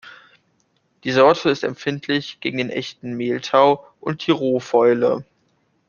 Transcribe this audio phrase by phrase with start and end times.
[1.03, 5.23] Die Sorte ist empfindlich gegen den Echten Mehltau und die Rohfäule.